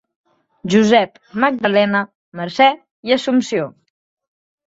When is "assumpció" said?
3.19-3.67